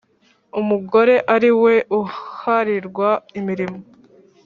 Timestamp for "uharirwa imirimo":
1.99-3.79